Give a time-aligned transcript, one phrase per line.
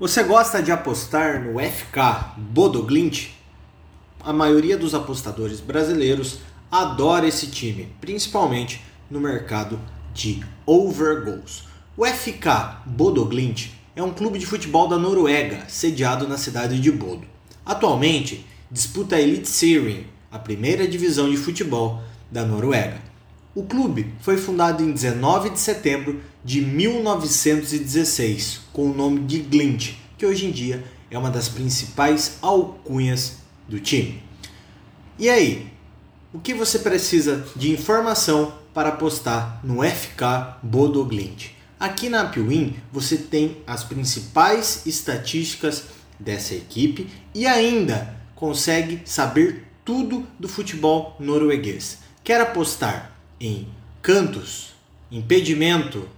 [0.00, 3.30] Você gosta de apostar no FK Bodoglint?
[4.20, 6.38] A maioria dos apostadores brasileiros
[6.70, 8.80] adora esse time, principalmente
[9.10, 9.80] no mercado
[10.14, 11.64] de over goals.
[11.96, 17.26] O FK Bodoglint é um clube de futebol da Noruega, sediado na cidade de Bodo.
[17.66, 23.02] Atualmente disputa a Elite Series, a primeira divisão de futebol da Noruega.
[23.58, 29.94] O clube foi fundado em 19 de setembro de 1916 com o nome de Glint,
[30.16, 34.22] que hoje em dia é uma das principais alcunhas do time.
[35.18, 35.72] E aí,
[36.32, 41.48] o que você precisa de informação para apostar no FK Bodo Glint?
[41.80, 45.82] Aqui na Upwin você tem as principais estatísticas
[46.16, 51.98] dessa equipe e ainda consegue saber tudo do futebol norueguês.
[52.22, 53.68] Quer apostar em
[54.02, 54.74] cantos,
[55.10, 56.08] impedimento,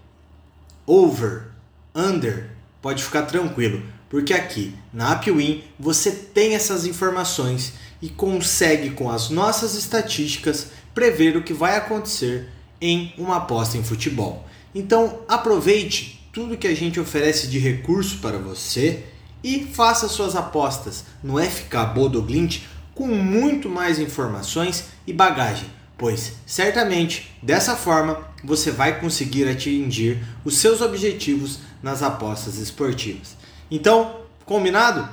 [0.86, 1.48] over,
[1.94, 9.10] under, pode ficar tranquilo, porque aqui na Upwin você tem essas informações e consegue com
[9.10, 12.48] as nossas estatísticas prever o que vai acontecer
[12.80, 14.46] em uma aposta em futebol.
[14.74, 19.04] Então aproveite tudo que a gente oferece de recurso para você
[19.42, 22.62] e faça suas apostas no FK Bodoglint
[22.94, 30.56] com muito mais informações e bagagem pois certamente dessa forma você vai conseguir atingir os
[30.56, 33.36] seus objetivos nas apostas esportivas.
[33.70, 35.06] Então, combinado?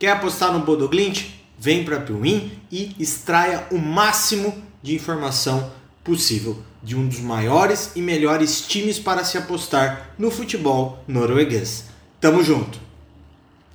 [0.00, 1.26] Quer apostar no Bodoglint?
[1.56, 5.70] Vem para a Piuim e extraia o máximo de informação
[6.02, 11.84] possível de um dos maiores e melhores times para se apostar no futebol norueguês.
[12.20, 12.80] Tamo junto!